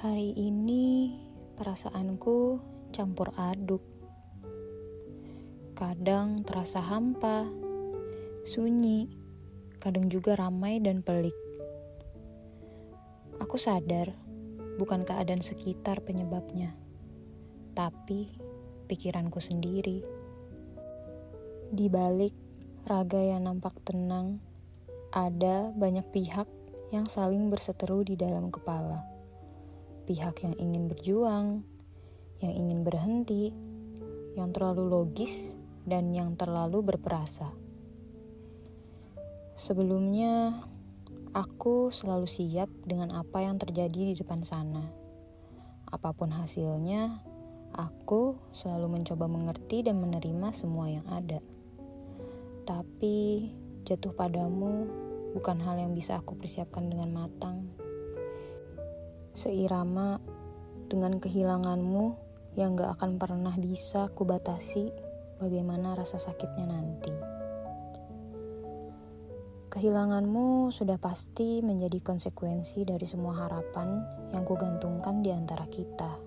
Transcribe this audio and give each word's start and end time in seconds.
Hari 0.00 0.32
ini 0.32 1.12
perasaanku 1.60 2.56
campur 2.88 3.36
aduk. 3.36 3.84
Kadang 5.76 6.40
terasa 6.40 6.80
hampa, 6.80 7.44
sunyi, 8.48 9.12
kadang 9.76 10.08
juga 10.08 10.40
ramai 10.40 10.80
dan 10.80 11.04
pelik. 11.04 11.36
Aku 13.44 13.60
sadar 13.60 14.16
bukan 14.80 15.04
keadaan 15.04 15.44
sekitar 15.44 16.00
penyebabnya, 16.00 16.72
tapi 17.76 18.40
pikiranku 18.88 19.44
sendiri. 19.44 20.00
Di 21.76 21.92
balik 21.92 22.32
raga 22.88 23.20
yang 23.20 23.44
nampak 23.44 23.76
tenang, 23.84 24.40
ada 25.12 25.68
banyak 25.76 26.08
pihak 26.08 26.48
yang 26.88 27.04
saling 27.04 27.52
berseteru 27.52 28.00
di 28.00 28.16
dalam 28.16 28.48
kepala. 28.48 29.19
Pihak 30.10 30.42
yang 30.42 30.58
ingin 30.58 30.90
berjuang, 30.90 31.62
yang 32.42 32.54
ingin 32.58 32.82
berhenti, 32.82 33.54
yang 34.34 34.50
terlalu 34.50 34.90
logis, 34.90 35.54
dan 35.86 36.10
yang 36.10 36.34
terlalu 36.34 36.82
berperasa. 36.82 37.46
Sebelumnya, 39.54 40.66
aku 41.30 41.94
selalu 41.94 42.26
siap 42.26 42.66
dengan 42.82 43.14
apa 43.14 43.38
yang 43.38 43.54
terjadi 43.62 44.10
di 44.10 44.14
depan 44.18 44.42
sana. 44.42 44.82
Apa 45.86 46.10
pun 46.10 46.34
hasilnya, 46.34 47.22
aku 47.78 48.34
selalu 48.50 48.98
mencoba 48.98 49.30
mengerti 49.30 49.86
dan 49.86 50.02
menerima 50.02 50.50
semua 50.50 50.90
yang 50.90 51.06
ada. 51.06 51.38
Tapi 52.66 53.46
jatuh 53.86 54.10
padamu 54.10 54.90
bukan 55.38 55.62
hal 55.62 55.78
yang 55.78 55.94
bisa 55.94 56.18
aku 56.18 56.34
persiapkan 56.34 56.90
dengan 56.90 57.14
matang. 57.14 57.70
Seirama 59.30 60.18
dengan 60.90 61.22
kehilanganmu 61.22 62.14
yang 62.58 62.74
gak 62.74 62.98
akan 62.98 63.16
pernah 63.16 63.54
bisa 63.54 64.10
kubatasi 64.10 64.90
bagaimana 65.38 65.94
rasa 65.94 66.18
sakitnya 66.18 66.66
nanti. 66.66 67.14
Kehilanganmu 69.70 70.74
sudah 70.74 70.98
pasti 70.98 71.62
menjadi 71.62 72.02
konsekuensi 72.02 72.82
dari 72.82 73.06
semua 73.06 73.46
harapan 73.46 74.02
yang 74.34 74.42
kugantungkan 74.42 75.22
di 75.22 75.30
antara 75.30 75.70
kita. 75.70 76.18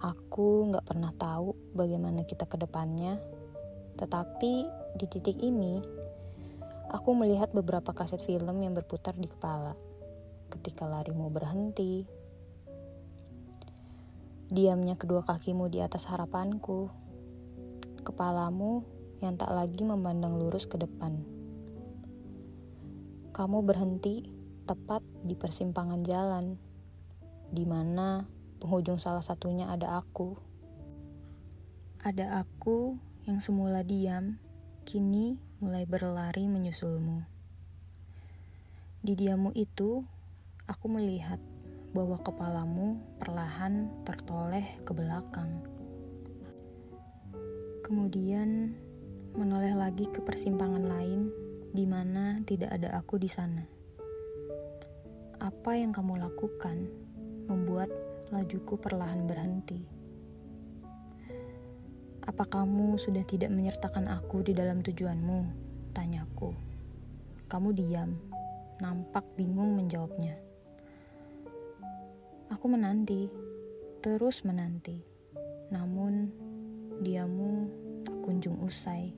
Aku 0.00 0.72
gak 0.72 0.88
pernah 0.88 1.12
tahu 1.12 1.52
bagaimana 1.76 2.24
kita 2.24 2.48
ke 2.48 2.56
depannya, 2.56 3.20
tetapi 4.00 4.52
di 4.96 5.06
titik 5.06 5.36
ini 5.44 6.00
Aku 6.90 7.14
melihat 7.14 7.54
beberapa 7.54 7.94
kaset 7.94 8.18
film 8.18 8.66
yang 8.66 8.74
berputar 8.74 9.14
di 9.14 9.30
kepala. 9.30 9.78
Ketika 10.50 10.84
larimu 10.84 11.30
berhenti, 11.30 12.04
diamnya 14.50 14.98
kedua 14.98 15.22
kakimu 15.22 15.70
di 15.70 15.78
atas 15.78 16.10
harapanku, 16.10 16.90
kepalamu 18.02 18.82
yang 19.22 19.38
tak 19.38 19.54
lagi 19.54 19.86
memandang 19.86 20.34
lurus 20.34 20.66
ke 20.66 20.74
depan. 20.74 21.22
Kamu 23.30 23.62
berhenti 23.62 24.26
tepat 24.66 25.06
di 25.22 25.38
persimpangan 25.38 26.02
jalan, 26.02 26.58
di 27.54 27.62
mana 27.62 28.26
penghujung 28.58 28.98
salah 28.98 29.22
satunya 29.22 29.70
ada 29.70 30.02
aku. 30.02 30.34
Ada 32.02 32.42
aku 32.42 32.98
yang 33.28 33.38
semula 33.38 33.86
diam, 33.86 34.40
kini 34.82 35.38
mulai 35.62 35.86
berlari 35.86 36.48
menyusulmu. 36.50 37.22
Di 39.00 39.12
diamu 39.16 39.52
itu, 39.56 40.04
aku 40.70 40.86
melihat 40.86 41.42
bahwa 41.90 42.14
kepalamu 42.22 43.02
perlahan 43.18 43.90
tertoleh 44.06 44.78
ke 44.86 44.94
belakang. 44.94 45.66
Kemudian 47.82 48.78
menoleh 49.34 49.74
lagi 49.74 50.06
ke 50.06 50.22
persimpangan 50.22 50.86
lain 50.86 51.34
di 51.74 51.82
mana 51.90 52.38
tidak 52.46 52.70
ada 52.70 52.94
aku 53.02 53.18
di 53.18 53.26
sana. 53.26 53.66
Apa 55.42 55.74
yang 55.74 55.90
kamu 55.90 56.22
lakukan 56.22 56.86
membuat 57.50 57.90
lajuku 58.30 58.78
perlahan 58.78 59.26
berhenti. 59.26 59.82
Apa 62.22 62.46
kamu 62.46 62.94
sudah 62.94 63.26
tidak 63.26 63.50
menyertakan 63.50 64.06
aku 64.06 64.46
di 64.46 64.54
dalam 64.54 64.86
tujuanmu? 64.86 65.38
Tanyaku. 65.90 66.54
Kamu 67.50 67.74
diam, 67.74 68.14
nampak 68.78 69.26
bingung 69.34 69.74
menjawabnya. 69.74 70.49
Aku 72.50 72.66
menanti, 72.66 73.30
terus 74.02 74.42
menanti. 74.42 74.98
Namun, 75.70 76.34
diamu 76.98 77.70
tak 78.02 78.18
kunjung 78.26 78.58
usai. 78.66 79.14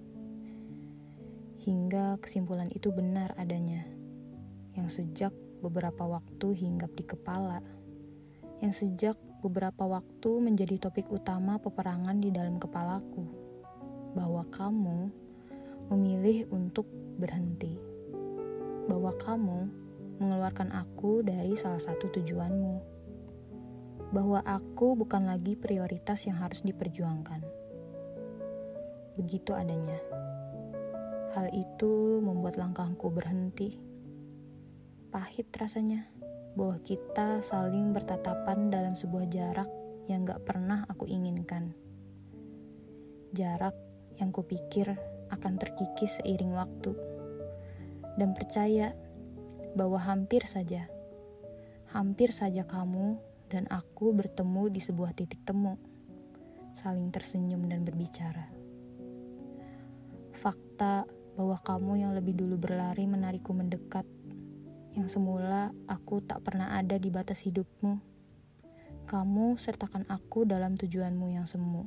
Hingga 1.65 2.21
kesimpulan 2.21 2.69
itu 2.77 2.93
benar 2.93 3.33
adanya. 3.41 3.89
Yang 4.77 5.01
sejak 5.01 5.33
beberapa 5.65 6.05
waktu 6.05 6.61
hinggap 6.61 6.93
di 6.93 7.09
kepala. 7.09 7.65
Yang 8.61 8.85
sejak 8.85 9.17
beberapa 9.41 9.89
waktu 9.89 10.31
menjadi 10.37 10.77
topik 10.77 11.09
utama 11.09 11.57
peperangan 11.57 12.21
di 12.21 12.29
dalam 12.29 12.61
kepalaku, 12.61 13.25
bahwa 14.13 14.45
kamu 14.53 15.09
memilih 15.89 16.53
untuk 16.53 16.85
berhenti, 17.17 17.81
bahwa 18.93 19.17
kamu 19.17 19.73
mengeluarkan 20.21 20.69
aku 20.77 21.25
dari 21.25 21.57
salah 21.57 21.81
satu 21.81 22.13
tujuanmu, 22.13 22.92
bahwa 24.13 24.45
aku 24.45 24.93
bukan 24.93 25.25
lagi 25.25 25.57
prioritas 25.57 26.29
yang 26.29 26.37
harus 26.37 26.61
diperjuangkan. 26.61 27.41
Begitu 29.17 29.57
adanya. 29.57 29.97
Hal 31.33 31.49
itu 31.57 32.21
membuat 32.21 32.61
langkahku 32.61 33.09
berhenti. 33.09 33.81
Pahit 35.09 35.49
rasanya 35.57 36.05
bahwa 36.53 36.77
kita 36.85 37.41
saling 37.41 37.97
bertatapan 37.97 38.69
dalam 38.69 38.93
sebuah 38.93 39.25
jarak 39.33 39.69
yang 40.13 40.29
gak 40.29 40.45
pernah 40.45 40.85
aku 40.93 41.09
inginkan. 41.09 41.73
Jarak 43.33 43.73
yang 44.21 44.29
kupikir 44.29 44.93
akan 45.33 45.57
terkikis 45.57 46.21
seiring 46.21 46.53
waktu. 46.53 46.93
Dan 48.21 48.37
percaya 48.37 48.93
bahwa 49.73 49.97
hampir 49.97 50.45
saja, 50.45 50.85
hampir 51.97 52.29
saja 52.29 52.69
kamu 52.69 53.32
dan 53.53 53.69
aku 53.69 54.17
bertemu 54.17 54.73
di 54.73 54.81
sebuah 54.81 55.13
titik 55.13 55.45
temu, 55.45 55.77
saling 56.73 57.13
tersenyum 57.13 57.69
dan 57.69 57.85
berbicara. 57.85 58.49
Fakta 60.33 61.05
bahwa 61.37 61.61
kamu 61.61 62.01
yang 62.01 62.17
lebih 62.17 62.33
dulu 62.33 62.57
berlari 62.57 63.05
menarikku 63.05 63.53
mendekat 63.53 64.09
yang 64.97 65.09
semula 65.09 65.73
aku 65.85 66.25
tak 66.25 66.41
pernah 66.41 66.81
ada 66.81 66.97
di 66.97 67.13
batas 67.13 67.45
hidupmu. 67.45 68.01
Kamu 69.05 69.61
sertakan 69.61 70.09
aku 70.09 70.49
dalam 70.49 70.81
tujuanmu 70.81 71.29
yang 71.33 71.45
semu. 71.45 71.85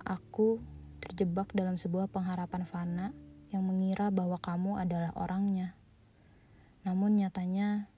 Aku 0.00 0.64
terjebak 1.04 1.52
dalam 1.52 1.76
sebuah 1.76 2.08
pengharapan 2.08 2.64
fana 2.64 3.06
yang 3.52 3.68
mengira 3.68 4.08
bahwa 4.08 4.40
kamu 4.40 4.80
adalah 4.80 5.12
orangnya. 5.16 5.76
Namun 6.86 7.18
nyatanya, 7.18 7.90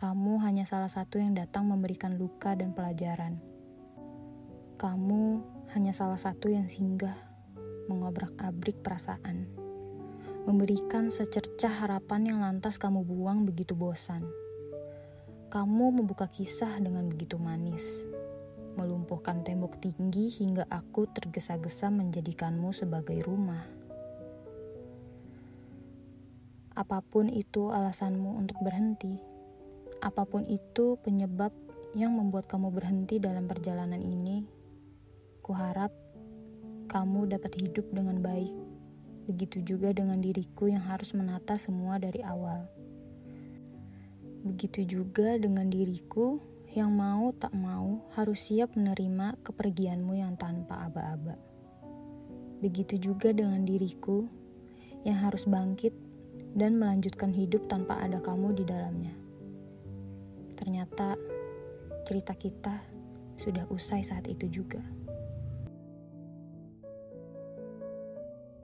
kamu 0.00 0.40
hanya 0.40 0.64
salah 0.64 0.88
satu 0.88 1.20
yang 1.20 1.36
datang 1.36 1.68
memberikan 1.68 2.16
luka 2.16 2.56
dan 2.56 2.72
pelajaran. 2.72 3.36
Kamu 4.80 5.44
hanya 5.76 5.92
salah 5.92 6.16
satu 6.16 6.48
yang 6.48 6.72
singgah 6.72 7.12
mengobrak-abrik 7.84 8.80
perasaan 8.80 9.60
memberikan 10.48 11.12
secercah 11.12 11.84
harapan 11.84 12.32
yang 12.32 12.38
lantas 12.40 12.80
kamu 12.80 13.04
buang 13.04 13.44
begitu 13.44 13.76
bosan. 13.76 14.24
Kamu 15.52 16.00
membuka 16.00 16.32
kisah 16.32 16.80
dengan 16.80 17.04
begitu 17.12 17.36
manis, 17.36 17.84
melumpuhkan 18.80 19.44
tembok 19.44 19.76
tinggi 19.84 20.32
hingga 20.32 20.64
aku 20.72 21.12
tergesa-gesa 21.12 21.92
menjadikanmu 21.92 22.72
sebagai 22.72 23.20
rumah. 23.20 23.68
Apa 26.72 27.04
pun 27.04 27.28
itu 27.28 27.68
alasanmu 27.68 28.40
untuk 28.40 28.56
berhenti, 28.64 29.29
apa 30.00 30.24
pun 30.24 30.48
itu 30.48 30.96
penyebab 31.04 31.52
yang 31.96 32.16
membuat 32.16 32.48
kamu 32.48 32.72
berhenti 32.72 33.20
dalam 33.20 33.46
perjalanan 33.46 34.00
ini, 34.00 34.44
kuharap 35.44 35.92
kamu 36.90 37.30
dapat 37.30 37.54
hidup 37.60 37.86
dengan 37.94 38.18
baik 38.18 38.52
Begitu 39.30 39.62
juga 39.62 39.94
dengan 39.94 40.18
diriku 40.18 40.66
yang 40.66 40.82
harus 40.82 41.14
menata 41.14 41.54
semua 41.54 42.02
dari 42.02 42.18
awal. 42.18 42.66
Begitu 44.42 44.82
juga 44.82 45.38
dengan 45.38 45.70
diriku 45.70 46.42
yang 46.74 46.90
mau 46.90 47.30
tak 47.38 47.54
mau 47.54 48.02
harus 48.18 48.50
siap 48.50 48.74
menerima 48.74 49.38
kepergianmu 49.46 50.18
yang 50.18 50.34
tanpa 50.34 50.90
aba-aba. 50.90 51.38
Begitu 52.58 52.98
juga 52.98 53.30
dengan 53.30 53.62
diriku 53.62 54.26
yang 55.06 55.22
harus 55.22 55.46
bangkit 55.46 55.94
dan 56.58 56.74
melanjutkan 56.82 57.30
hidup 57.30 57.70
tanpa 57.70 58.02
ada 58.02 58.18
kamu 58.18 58.58
di 58.58 58.66
dalamnya. 58.66 59.14
Ternyata 60.60 61.16
cerita 62.04 62.36
kita 62.36 62.76
sudah 63.40 63.64
usai 63.72 64.04
saat 64.04 64.28
itu 64.28 64.46
juga. 64.52 64.84